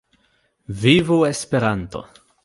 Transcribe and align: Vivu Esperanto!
Vivu 0.81 1.17
Esperanto! 1.33 1.99